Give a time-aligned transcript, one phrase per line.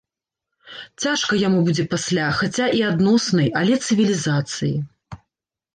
[1.03, 4.73] Цяжка яму будзе пасля, хаця і адноснай, але цывілізацыі.